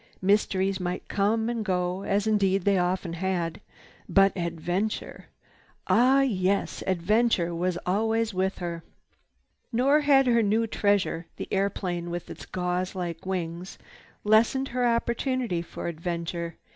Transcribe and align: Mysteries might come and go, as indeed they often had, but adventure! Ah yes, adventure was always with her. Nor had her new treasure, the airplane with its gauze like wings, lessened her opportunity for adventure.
Mysteries 0.23 0.79
might 0.79 1.07
come 1.09 1.47
and 1.47 1.63
go, 1.63 2.01
as 2.01 2.25
indeed 2.25 2.63
they 2.65 2.79
often 2.79 3.13
had, 3.13 3.61
but 4.09 4.35
adventure! 4.35 5.27
Ah 5.85 6.21
yes, 6.21 6.81
adventure 6.87 7.53
was 7.53 7.77
always 7.85 8.33
with 8.33 8.57
her. 8.57 8.83
Nor 9.71 9.99
had 9.99 10.25
her 10.25 10.41
new 10.41 10.65
treasure, 10.65 11.27
the 11.35 11.47
airplane 11.53 12.09
with 12.09 12.31
its 12.31 12.47
gauze 12.47 12.95
like 12.95 13.27
wings, 13.27 13.77
lessened 14.23 14.69
her 14.69 14.87
opportunity 14.87 15.61
for 15.61 15.87
adventure. 15.87 16.57